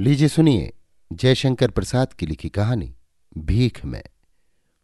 [0.00, 0.72] लीजिए सुनिए
[1.12, 2.96] जयशंकर प्रसाद की लिखी कहानी,
[3.38, 4.02] भीख में।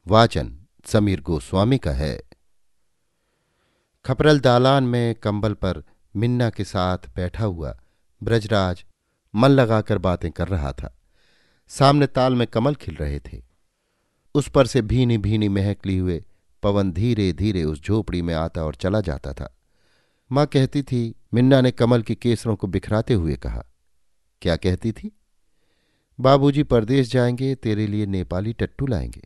[0.07, 2.23] वाचन समीर गोस्वामी का है।
[4.07, 5.84] खपरल दालान में कंबल पर
[6.17, 7.81] मिन्ना के साथ बैठा हुआ
[8.23, 8.84] ब्रजराज
[9.34, 10.98] मन लगाकर बातें कर रहा था।
[11.69, 13.43] सामने ताल में कमल खिल रहे थे।
[14.35, 16.25] उस पर से भीनी भीनी महक ली हुए
[16.62, 19.57] पवन धीरे धीरे उस झोपड़ी में आता और चला जाता था।
[20.33, 23.67] माँ कहती थी, मिन्ना ने कमल की केसरों को बिखराते हुए कहा
[24.43, 25.11] क्या कहती थी?
[26.20, 29.23] बाबूजी, परदेश जाएँगे, तेरे लिए नेपाली टट्टू लाएँगे।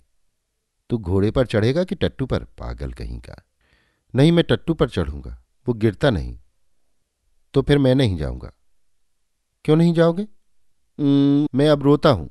[0.90, 2.44] तू घोड़े पर चढ़ेगा कि टट्टू पर?
[2.44, 3.44] पागल कहीं का।
[4.14, 6.38] नहीं, मैं टट्टू पर चढ़ूँगा, वो गिरता नहीं।
[7.54, 8.52] तो फिर मैं नहीं जाऊँगा।
[9.64, 10.26] क्यों नहीं जाओगे?
[11.54, 12.30] मैं अब रोता हूँ।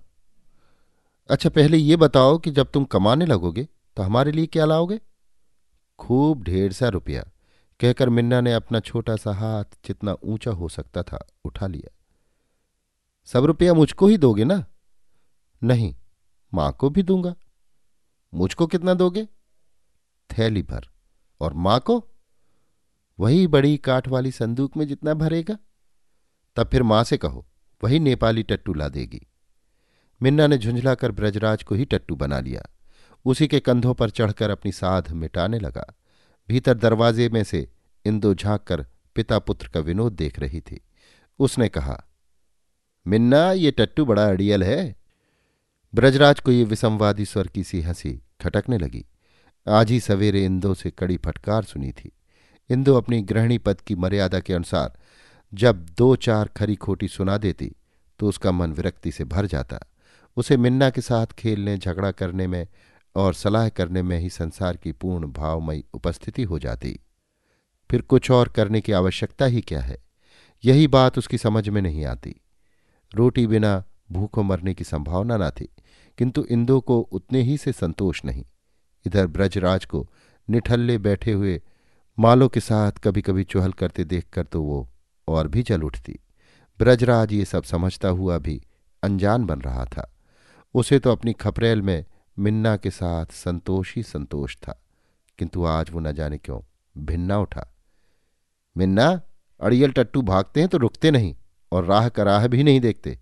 [1.30, 4.99] अच्छा पहले ये बताओ कि जब तुम कमाने लगोगे तो हमारे लिए क्या लाओगे?
[5.99, 7.23] खूब ढेर सा रुपया।
[7.80, 11.96] कहकर मिन्ना ने अपना छोटा सा हाथ जितना ऊँचा हो सकता था, उठा लिया।
[13.34, 14.66] सब रुपया मुझको ही दोगे ना?
[15.63, 15.96] नहीं,
[16.54, 17.36] माँ को भी दूँगा।
[18.34, 19.26] मुझको कितना दोगे?
[20.38, 20.86] थैली भर।
[21.40, 22.08] और माँ को?
[23.20, 25.58] वही बड़ी काठ वाली संदूक में जितना भरेगा।
[26.55, 27.48] तब फिर माँ से कहो,
[27.84, 29.27] वही नेपाली टट्टू ला देगी।
[30.21, 32.64] मिन्ना ने झुंझलाकर ब्रजराज को ही टट्टू बना लिया।
[33.26, 35.93] उसी के कंधों पर चढ़कर अपनी साध मिटाने लगा।
[36.49, 37.71] भीतर दरवाजे में से
[38.05, 40.82] इंदो झाँक कर पिता पुत्र का विनोद देख रही थी।
[41.40, 42.05] उसने कहा
[43.10, 44.96] मिन्ना, ये टट्टू बड़ा अड़ियल है।
[45.96, 49.05] ब्रजराज को ये विसंवादी स्वर की सी हँसी खटकने लगी।
[49.68, 52.12] आज ही सवेरे इंदो से कड़ी फटकार सुनी थी।
[52.70, 54.98] इंदो अपनी गृहिणी पद की मर्यादा के अनुसार
[55.54, 57.71] जब दो चार खरी खोटी सुना देती
[58.20, 59.80] तो उसका मन विरक्ति से भर जाता।
[60.37, 62.68] उसे मिन्ना के साथ खेलने, झगड़ा करने में
[63.15, 67.00] और सलाह करने में ही संसार की पूर्ण भावमयी उपस्थिति हो जाती।
[67.91, 69.97] फिर कुछ और करने की आवश्यकता ही क्या है?
[70.66, 72.35] यही बात उसकी समझ में नहीं आती।
[73.13, 75.68] रोटी बिना भूखों मरने की संभावना न थी,
[76.18, 78.44] किंतु इंदो को उतने ही से संतोष नहीं।
[79.06, 80.08] इधर ब्रजराज को
[80.47, 81.62] निठल्ले बैठे हुए
[82.18, 84.88] मालों के साथ कभी कभी चुहल करते देखकर तो वो
[85.28, 86.20] और भी जल उठती।
[86.80, 88.62] ब्रजराज ये सब समझता हुआ भी
[89.03, 90.12] अनजान बन रहा था।
[90.76, 92.06] उसे तो अपनी खपरेल में
[92.38, 94.80] मिन्ना के साथ संतोष ही संतोष था,
[95.40, 96.59] किंतु आज वो न जाने क्यों
[96.96, 97.66] भिन्ना उठा।
[98.76, 99.09] मिन्ना,
[99.59, 101.36] अड़ियल टट्टू भागते हैं तो रुकते नहीं।
[101.72, 103.19] और राह का राह भी नहीं देखते।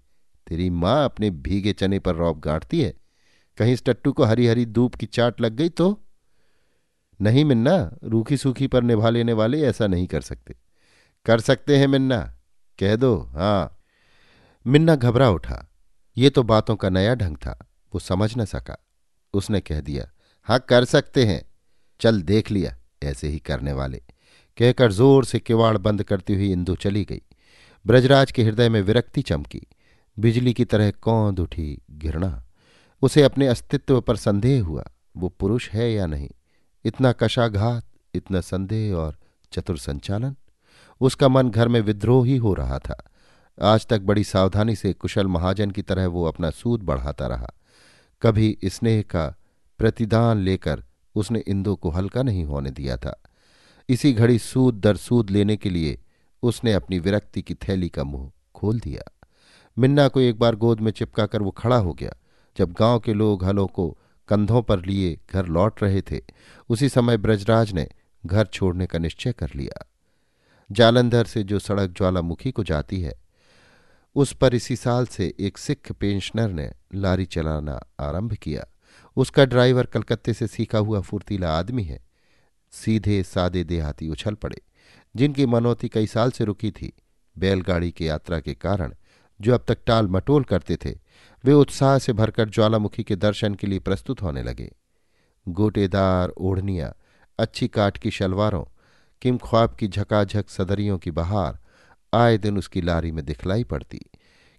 [0.48, 2.94] तेरी माँ अपने भीगे चने पर रौब गांठती है।
[3.58, 6.04] कहीं इस टट्टू को हरी हरी धूप की चाट लग गई तो?
[7.22, 10.56] नहीं मिन्ना रूखी सूखी पर निभा लेने वाले ऐसा नहीं कर सकते।
[11.26, 12.38] कर सकते हैं मिन्ना।
[12.80, 13.80] कह दो हाँ।
[14.68, 15.70] मिन्ना घबरा उठा।
[16.18, 18.78] ये तो बातों का नया ढंग था। वो समझ न सका।
[19.34, 20.12] उसने कह दिया
[20.44, 21.44] हाँ कर सकते हैं।
[22.00, 24.02] चल, देख लिया। ऐसे ही करने वाले।
[24.58, 27.22] कहकर ज़ोर से किवाड़ बंद करती हुई इंदु चली गई।
[27.88, 29.62] ब्रजराज के हृदय में विरक्ति चमकी।
[30.20, 32.44] बिजली की तरह कौंध उठी घृणा।
[33.02, 34.86] उसे अपने अस्तित्व पर संदेह हुआ,
[35.18, 36.30] वो पुरुष है या नहीं?
[36.86, 39.18] इतना कशाघात, इतना संदेह और
[39.54, 40.36] चतुर संचालन?
[41.02, 43.10] उसका मन घर में विद्रोह ही हो रहा था।
[43.62, 47.54] आज तक बड़ी सावधानी से कुशल महाजन की तरह वो अपना सूद बढ़ाता रहा।
[48.22, 49.36] कभी स्नेह का
[49.78, 50.84] प्रतिदान लेकर
[51.16, 53.22] उसने इंदो को हल्का नहीं होने दिया था।
[53.90, 56.00] इसी घड़ी सूद दर सूद लेने के लिए
[56.44, 59.18] उसने अपनी विरक्ति की थैली का मुँह खोल दिया।
[59.78, 62.14] मिन्ना को एक बार गोद में चिपकाकर वो खड़ा हो गया।
[62.58, 66.22] जब गाँव के लोग हलों को कंधों पर लिए घर लौट रहे थे,
[66.70, 67.88] उसी समय ब्रजराज ने
[68.26, 69.92] घर छोड़ने का निश्चय कर लिया।
[70.72, 73.14] जालंधर से जो सड़क ज्वालामुखी को जाती है,
[74.16, 78.66] उस पर इसी साल से एक सिख पेंशनर ने लारी चलाना आरंभ किया।
[79.16, 82.06] उसका ड्राइवर कलकत्ते से सीखा हुआ फुर्तीला आदमी है।
[82.72, 84.62] सीधे सादे देहाती उछल पड़े।
[85.18, 86.94] जिनकी मनोती कई साल से रुकी थी,
[87.38, 88.94] बैलगाड़ी की यात्रा के कारण,
[89.42, 91.00] जो अब तक टाल मटोल करते थे,
[91.46, 94.76] वे उत्साह से भरकर ज्वालामुखी के दर्शन के लिए प्रस्तुत होने लगे।
[95.48, 96.96] गोटेदार ओढ़नियाँ,
[97.40, 98.64] अच्छी काट की शलवारों
[99.22, 101.60] किम ख्वाब की झकाझक सदरियों की बहार,
[102.14, 104.02] आए दिन उसकी लारी में दिखलाई पड़ती।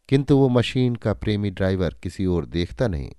[0.08, 3.12] किंतु वो मशीन का प्रेमी ड्राइवर किसी ओर देखता नहीं।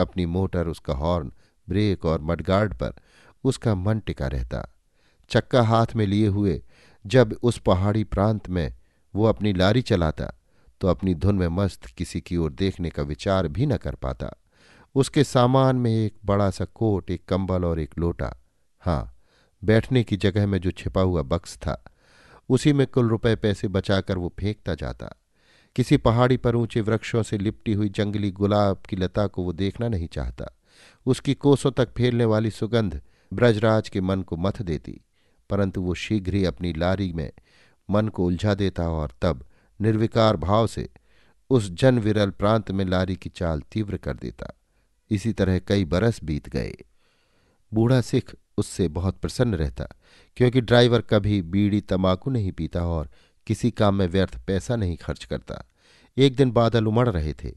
[0.00, 1.32] अपनी मोटर, उसका हॉर्न,
[1.68, 2.92] ब्रेक और मडगार्ड पर
[3.44, 4.73] उसका मन टिका रहता।
[5.30, 6.60] चक्का हाथ में लिए हुए
[7.04, 8.74] जब उस पहाड़ी प्रांत में
[9.14, 10.32] वो अपनी लारी चलाता
[10.80, 14.30] तो अपनी धुन में मस्त किसी की ओर देखने का विचार भी न कर पाता।
[14.94, 18.36] उसके सामान में एक बड़ा सा कोट, एक कंबल और एक लोटा
[18.82, 19.16] हाँ
[19.62, 21.84] बैठने की जगह में जो छिपा हुआ बक्स था,
[22.48, 25.08] उसी में कुल रुपए पैसे बचाकर वो फेंकता जाता।
[25.76, 29.88] किसी पहाड़ी पर ऊँचे वृक्षों से लिपटी हुई जंगली गुलाब की लता को वो देखना
[29.88, 30.50] नहीं चाहता।
[31.06, 33.00] उसकी कोसों तक फैलने वाली सुगंध
[33.32, 35.00] ब्रजराज के मन को मथ देती।
[35.54, 37.30] परंतु वो शीघ्र ही अपनी लारी में
[37.88, 39.44] मन को उलझा देता और तब
[39.80, 40.88] निर्विकार भाव से
[41.50, 44.52] उस जन विरल प्रांत में लारी की चाल तीव्र कर देता।
[45.10, 46.74] इसी तरह कई बरस बीत गए।
[47.72, 49.86] बूढ़ा सिख उससे बहुत प्रसन्न रहता,
[50.36, 53.10] क्योंकि ड्राइवर कभी बीड़ी तमाकू नहीं पीता और
[53.46, 55.64] किसी काम में व्यर्थ पैसा नहीं खर्च करता।
[56.16, 57.50] एक दिन बादल उमड़ रहे थे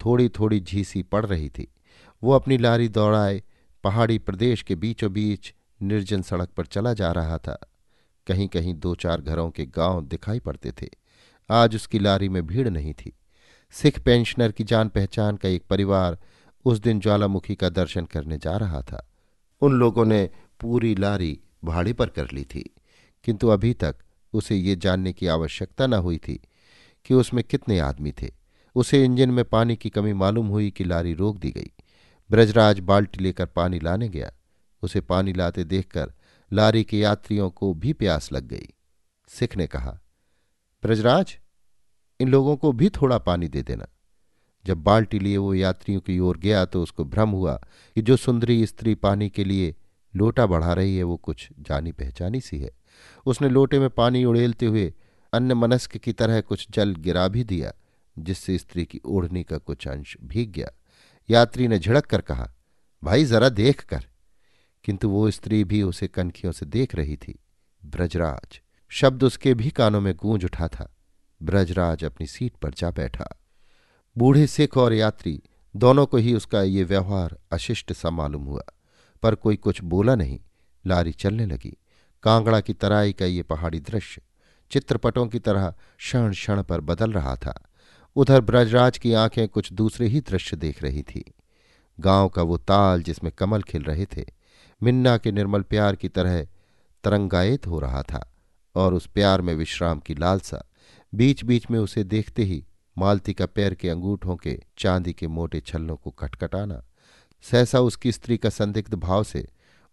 [0.00, 1.68] थोड़ी थोड़ी झीसी पड़ रही थी।
[2.22, 3.42] वो अपनी लारी दौड़ाए
[3.84, 7.58] पहाड़ी प्रदेश के बीचों बीच निर्जन सड़क पर चला जा रहा था।
[8.26, 10.88] कहीं कहीं दो चार घरों के गाँव दिखाई पड़ते थे।
[11.50, 13.12] आज उसकी लारी में भीड़ नहीं थी।
[13.70, 16.18] सिख पेंशनर की जान पहचान का एक परिवार
[16.64, 19.06] उस दिन ज्वालामुखी का दर्शन करने जा रहा था।
[19.62, 20.30] उन लोगों ने
[20.60, 22.70] पूरी लारी भाड़े पर कर ली थी,
[23.24, 23.96] किंतु अभी तक
[24.32, 26.40] उसे ये जानने की आवश्यकता न हुई थी
[27.04, 28.30] कि उसमें कितने आदमी थे।
[28.74, 31.70] उसे इंजन में पानी की कमी मालूम हुई कि लारी रोक दी गई।
[32.30, 34.30] ब्रजराज बाल्टी लेकर पानी लाने गया।
[34.82, 36.12] उसे पानी लाते देखकर
[36.50, 38.68] लारी के यात्रियों को भी प्यास लग गई।
[39.28, 39.98] सिख ने कहा,
[40.82, 41.38] ब्रजराज,
[42.20, 43.86] इन लोगों को भी थोड़ा पानी दे देना।
[44.64, 47.54] जब बाल्टी लिए वो यात्रियों की ओर गया तो उसको भ्रम हुआ
[47.96, 49.74] कि जो सुंदरी स्त्री पानी के लिए
[50.14, 52.70] लोटा बढ़ा रही है वो कुछ जानी पहचानी सी है।
[53.26, 54.92] उसने लोटे में पानी उड़ेलते हुए
[55.32, 57.72] अन्य मनस्क की तरह कुछ जल गिरा भी दिया,
[58.18, 60.70] जिससे स्त्री की ओढ़नी का कुछ अंश भीग गया।
[61.28, 62.50] यात्री ने झिड़क कर कहा,
[63.02, 64.06] भाई जरा देख कर।
[64.84, 67.38] किंतु वो स्त्री भी उसे कनखियों से देख रही थी।
[67.86, 70.96] ब्रजराज। शब्द उसके भी कानों में गूंज उठा था।
[71.42, 73.40] ब्रजराज अपनी सीट पर जा बैठा।
[74.18, 75.42] बूढ़े सिख और यात्री,
[75.76, 78.62] दोनों को ही उसका ये व्यवहार अशिष्ट सा मालूम हुआ।
[79.22, 80.40] पर कोई कुछ बोला नहीं।
[80.86, 81.76] लारी चलने लगी।
[82.22, 84.22] कांगड़ा की तराई का ये पहाड़ी दृश्य
[84.70, 87.68] चित्रपटों की तरह क्षण क्षण पर बदल रहा था।
[88.16, 91.34] उधर ब्रजराज की आँखें कुछ दूसरे ही दृश्य देख रही थी।
[92.00, 94.39] गाँव का वो ताल जिसमें कमल खिल रहे थे
[94.82, 96.46] मिन्ना के निर्मल प्यार की तरह
[97.04, 98.34] तरंगायित हो रहा था
[98.74, 100.64] और उस प्यार में विश्राम की लालसा
[101.14, 102.64] बीच बीच में उसे देखते ही
[102.98, 106.84] मालती का पैर के अंगूठों के चांदी के मोटे छल्लों को खटखटाना,
[107.42, 109.48] सहसा उसकी स्त्री का संदिग्ध भाव से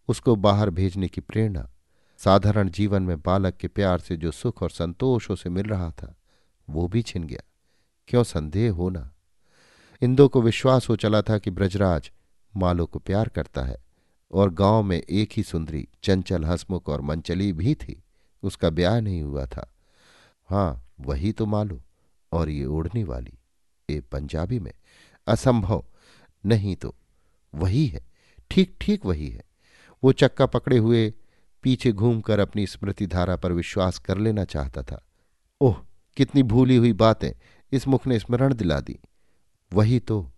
[0.07, 1.69] उसको बाहर भेजने की प्रेरणा,
[2.17, 6.15] साधारण जीवन में बालक के प्यार से जो सुख और संतोष उसे मिल रहा था,
[6.69, 7.41] वो भी छिन गया।
[8.07, 9.13] क्यों संदेह होना
[10.01, 12.11] इंदो को विश्वास हो चला था कि ब्रजराज
[12.57, 13.86] मालो को प्यार करता है।
[14.31, 18.03] और गाँव में एक ही सुंदरी, चंचल हसमुख और मंचली भी थी।
[18.43, 19.71] उसका ब्याह नहीं हुआ था।
[20.49, 21.81] हाँ वही तो मालो
[22.31, 23.33] और ये ओढ़ने वाली,
[23.89, 24.73] ये पंजाबी में,
[25.27, 25.83] असंभव।
[26.45, 26.95] नहीं तो
[27.53, 28.05] वही है,
[28.51, 29.43] ठीक ठीक वही है।
[30.03, 31.13] वो चक्का पकड़े हुए,
[31.63, 35.01] पीछे घूमकर अपनी स्मृति धारा पर विश्वास कर लेना चाहता था।
[35.61, 35.77] ओह,
[36.17, 37.31] कितनी भूली हुई बातें,
[37.71, 38.99] इस मुख ने स्मरण दिला दी।
[39.73, 40.31] वही तो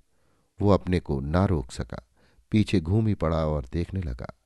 [0.62, 2.09] वो अपने को ना रोक सका।
[2.52, 4.40] पीछे घूम ही पड़ा और देखने लगा।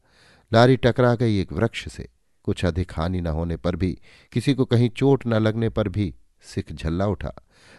[0.54, 2.10] लारी टकरा गई एक वृक्ष से।
[2.44, 4.00] कुछ अधिक हानि न होने पर भी,
[4.32, 7.34] किसी को कहीं चोट न लगने पर भी सिख झल्ला उठा।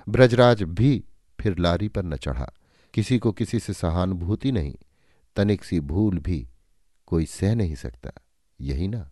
[0.09, 1.05] ब्रजराज भी
[1.41, 2.53] फिर लारी पर न चढ़ा।
[2.95, 4.75] किसी को किसी से सहानुभूति नहीं।
[5.37, 6.49] तनिक सी भूल भी
[7.07, 8.11] कोई सह नहीं सकता।
[8.61, 9.11] यही ना।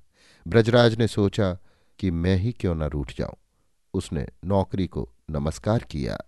[0.49, 1.59] ब्रजराज ने सोचा
[1.99, 3.37] कि मैं ही क्यों न रूठ जाऊँ।
[3.95, 6.19] उसने नौकरी को नमस्कार किया।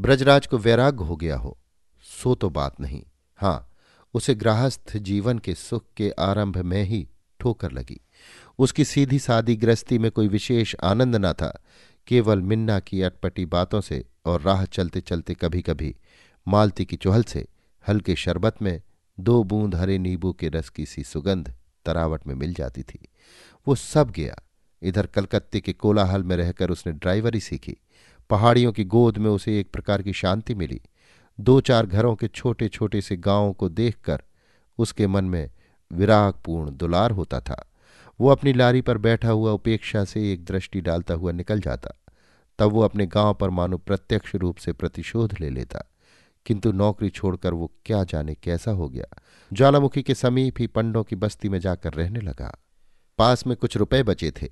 [0.00, 1.58] ब्रजराज को वैराग्य हो गया हो।
[2.22, 3.04] सो तो बात नहीं।
[3.36, 3.69] हाँ
[4.14, 7.08] उसे गृहस्थ जीवन के सुख के आरंभ में ही
[7.40, 8.00] ठोकर लगी।
[8.58, 11.62] उसकी सीधी सादी गृहस्थी में कोई विशेष आनंद न था।
[12.06, 15.96] केवल मिन्ना की अटपटी बातों से और राह चलते चलते कभी कभी
[16.48, 17.46] मालती की चुहल से
[17.88, 18.82] हल्के शरबत में
[19.20, 21.54] दो बूंद हरे नींबू के रस की सी सुगंध
[21.84, 23.08] तरावट में मिल जाती थी।
[23.68, 24.42] वो सब गया।
[24.82, 27.76] इधर कलकत्ते के कोलाहल में रहकर उसने ड्राइवरी सीखी।
[28.30, 30.80] पहाड़ियों की गोद में उसे एक प्रकार की शांति मिली।
[31.40, 34.22] दो चार घरों के छोटे छोटे से गाँवों को देखकर
[34.78, 35.50] उसके मन में
[35.92, 37.70] विरागपूर्ण दुलार होता था।
[38.20, 41.90] वो अपनी लारी पर बैठा हुआ उपेक्षा से एक दृष्टि डालता हुआ निकल जाता।
[42.58, 45.84] तब वो अपने गाँव पर मानो प्रत्यक्ष रूप से प्रतिशोध ले लेता।
[46.46, 51.16] किंतु नौकरी छोड़कर वो क्या जाने कैसा हो गया। ज्वालामुखी के समीप ही पंडों की
[51.16, 52.58] बस्ती में जाकर रहने लगा।
[53.18, 54.48] पास में कुछ रुपए बचे थे।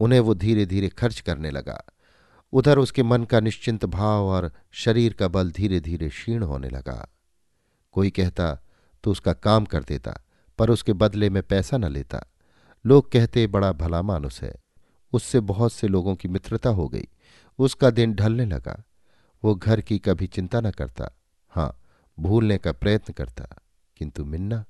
[0.00, 1.84] उन्हें वो धीरे धीरे खर्च करने लगा।
[2.52, 7.08] उधर उसके मन का निश्चिंत भाव और शरीर का बल धीरे धीरे क्षीण होने लगा।
[7.92, 8.58] कोई कहता
[9.04, 10.24] तो उसका काम कर देता,
[10.58, 12.26] पर उसके बदले में पैसा न लेता।
[12.86, 14.54] लोग कहते, बड़ा भला मानुस है।
[15.12, 17.08] उससे बहुत से लोगों की मित्रता हो गई।
[17.58, 18.84] उसका दिन ढलने लगा।
[19.44, 21.10] वो घर की कभी चिंता न करता।
[21.48, 21.82] हाँ
[22.18, 23.44] भूलने का प्रयत्न करता,
[23.96, 24.64] किंतु मिन्ना।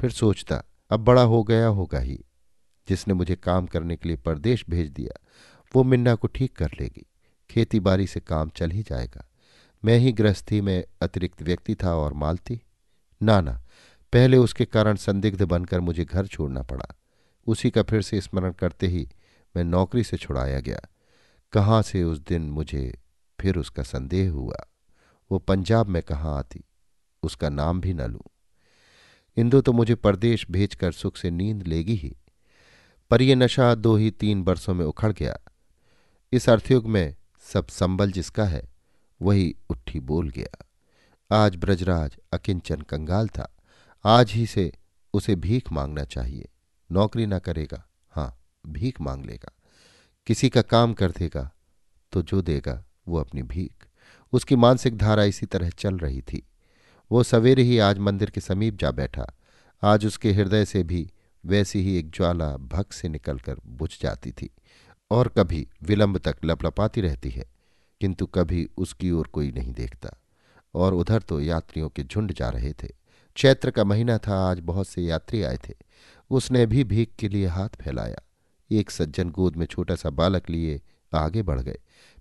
[0.00, 2.24] फिर सोचता, अब बड़ा हो गया होगा ही।
[2.88, 5.26] जिसने मुझे काम करने के लिए परदेश भेज दिया,
[5.76, 7.06] वो मिन्ना को ठीक कर लेगी।
[7.54, 9.28] खेती बाड़ी से काम चल ही जाएगा।
[9.84, 12.60] मैं ही गृहस्थी में अतिरिक्त व्यक्ति था और मालती।
[13.22, 13.62] ना ना,
[14.12, 16.86] पहले उसके कारण संदिग्ध बनकर मुझे घर छोड़ना पड़ा।
[17.46, 19.08] उसी का फिर से स्मरण करते ही
[19.56, 20.80] मैं नौकरी से छुड़ाया गया।
[21.52, 22.98] कहाँ से उस दिन मुझे
[23.40, 24.56] फिर उसका संदेह हुआ?
[25.30, 26.64] वो पंजाब में कहाँ आती?
[27.22, 28.30] उसका नाम भी न लूँ।
[29.36, 32.16] इंदु तो मुझे परदेश भेजकर सुख से नींद लेगी ही।
[33.10, 35.38] पर यह नशा दो ही तीन वर्षों में उखड़ गया।
[36.32, 37.14] इस अर्थयुग में
[37.52, 38.62] सब संबल जिसका है,
[39.22, 40.66] वही उठी बोल गया।
[41.30, 43.48] आज ब्रजराज अकिंचन कंगाल था,
[44.04, 44.72] आज ही से
[45.14, 46.48] उसे भीख मांगना चाहिए।
[46.92, 48.36] नौकरी ना करेगा हाँ
[48.66, 49.52] भीख मांग लेगा।
[50.26, 51.50] किसी का काम कर देगा
[52.12, 53.86] तो जो देगा, वो अपनी भीख।
[54.32, 56.42] उसकी मानसिक धारा इसी तरह चल रही थी।
[57.10, 59.26] वो सवेरे ही आज मंदिर के समीप जा बैठा।
[59.82, 61.10] आज उसके हृदय से भी
[61.44, 64.50] वैसी ही एक ज्वाला भग से निकलकर बुझ जाती थी।
[65.14, 67.44] और कभी विलंब तक लपलपाती रहती है,
[68.00, 70.20] किंतु कभी उसकी ओर कोई नहीं देखता।
[70.74, 72.88] और उधर तो यात्रियों के झुंड जा रहे थे।
[73.36, 75.74] चैत्र का महीना था, आज बहुत से यात्री आए थे।
[76.30, 78.18] उसने भी भीख के लिए हाथ फैलाया।
[78.70, 80.82] एक सज्जन गोद में छोटा सा बालक लिए
[81.14, 81.78] आगे बढ़ गए।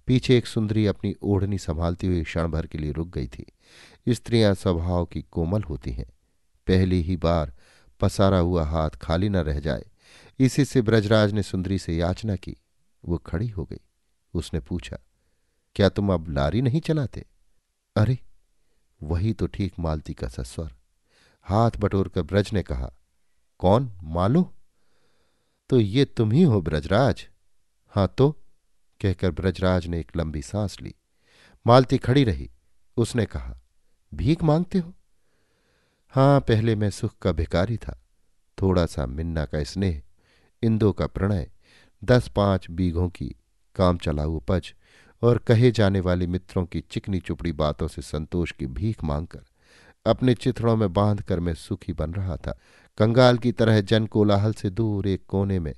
[0.07, 3.45] पीछे एक सुंदरी अपनी ओढ़नी संभालती हुई क्षण भर के लिए रुक गई थी।
[4.09, 6.07] स्त्रियाँ स्वभाव की कोमल होती हैं।
[6.67, 7.53] पहली ही बार
[7.99, 9.83] पसारा हुआ हाथ खाली न रह जाए।
[10.39, 12.57] इसी से ब्रजराज ने सुंदरी से याचना की।
[13.05, 13.81] वो खड़ी हो गई।
[14.33, 14.97] उसने पूछा,
[15.75, 17.25] क्या तुम अब लारी नहीं चलाते?
[17.95, 18.19] अरे,
[19.03, 20.75] वही तो ठीक मालती का सस्वर
[21.41, 22.93] हाथ बटोरकर ब्रज ने कहा,
[23.59, 23.91] कौन?
[24.03, 24.53] मालो?
[25.69, 27.27] तो ये तुम ही हो ब्रजराज?
[27.87, 28.31] हाँ तो?
[29.01, 30.95] कहकर ब्रजराज ने एक लंबी सांस ली।
[31.67, 32.51] मालती खड़ी रही।
[32.97, 33.59] उसने कहा,
[34.13, 34.93] भीख मांगते हो?
[36.09, 38.01] हाँ, पहले मैं सुख का भिकारी था।
[38.61, 40.01] थोड़ा सा मिन्ना का स्नेह,
[40.63, 41.51] इंदो का प्रणय
[42.03, 43.35] दस पाँच बीघों की
[43.75, 44.73] काम चलाऊ उपज
[45.21, 49.41] और कहे जाने वाली मित्रों की चिकनी चुपड़ी बातों से संतोष की भीख मांगकर
[50.05, 52.57] अपने चिथड़ों में बाँध कर मैं सुखी बन रहा था।
[52.97, 55.73] कंगाल की तरह जन कोलाहल से दूर एक कोने में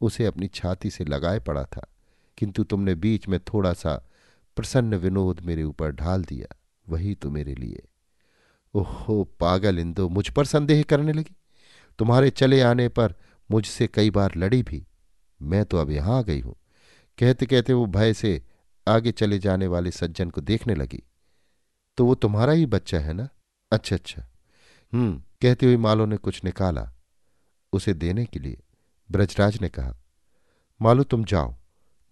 [0.00, 1.86] उसे अपनी छाती से लगाए पड़ा था,
[2.38, 3.94] किंतु तुमने बीच में थोड़ा सा
[4.56, 6.56] प्रसन्न विनोद मेरे ऊपर ढाल दिया,
[6.88, 7.82] वही तो मेरे लिए।
[8.74, 11.36] ओहो, पागल इंदो, मुझ पर संदेह करने लगी?
[11.98, 13.14] तुम्हारे चले आने पर
[13.50, 14.86] मुझसे कई बार लड़ी भी?
[15.42, 16.54] मैं तो अब यहाँ आ गई हूँ।
[17.18, 18.42] कहते कहते वो भय से
[18.88, 21.02] आगे चले जाने वाले सज्जन को देखने लगी।
[21.96, 23.28] तो वो तुम्हारा ही बच्चा है ना?
[23.72, 24.22] अच्छा अच्छा।
[24.92, 26.90] हम्म कहते हुई मालो ने कुछ निकाला
[27.72, 28.62] उसे देने के लिए।
[29.10, 29.94] ब्रजराज ने कहा,
[30.80, 31.54] मालो तुम जाओ,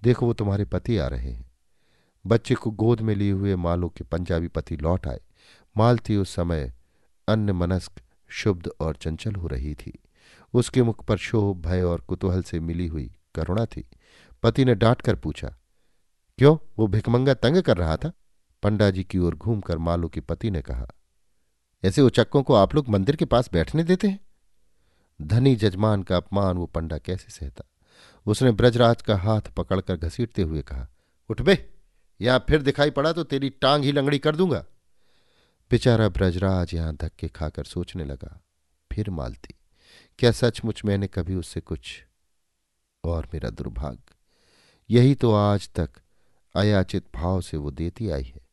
[0.02, 1.50] देखो वो तुम्हारे पति आ रहे हैं।
[2.26, 5.20] बच्चे को गोद में लिए हुए मालो के पंजाबी पति लौट आए।
[5.76, 6.72] मालती उस समय
[7.28, 9.98] अन्य मनस्क शुद्ध और चंचल हो रही थी।
[10.54, 13.88] उसके मुख पर शोभ, भय और कुतूहल से मिली हुई करुणा थी।
[14.42, 15.54] पति ने डांट कर पूछा,
[16.38, 16.56] क्यों?
[16.78, 18.12] वो भिकमंगा तंग कर रहा था?
[18.62, 20.86] पंडा जी की ओर घूमकर मालू के पति ने कहा,
[21.82, 24.20] ऐसे उचक्कों को आप लोग मंदिर के पास बैठने देते हैं?
[25.20, 27.64] धनी जजमान का अपमान वो पंडा कैसे सहता?
[28.26, 30.86] उसने ब्रजराज का हाथ पकड़कर घसीटते हुए कहा,
[31.30, 31.64] उठ बे,
[32.20, 34.64] यहाँ फिर दिखाई पड़ा तो तेरी टांग ही लंगड़ी कर दूँगा।
[35.70, 38.40] बेचारा ब्रजराज यहाँ धक्के खाकर सोचने लगा,
[38.90, 39.54] फिर मालती,
[40.18, 42.02] क्या सचमुच मैंने कभी उससे कुछ
[43.12, 44.14] और मेरा दुर्भाग्य।
[44.90, 45.90] यही तो आज तक
[46.56, 48.48] अयाचित भाव से वो देती आई है।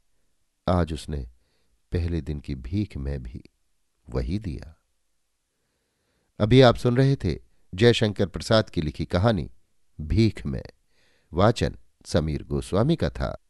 [0.67, 1.29] आज उसने
[1.91, 3.43] पहले दिन की भीख में भी
[4.09, 4.81] वही दिया।
[6.39, 7.39] अभी आप सुन रहे थे
[7.75, 9.51] जयशंकर प्रसाद की लिखी कहानी,
[10.01, 10.63] भीख में,
[11.33, 13.44] वाचन समीर गोस्वामी का था।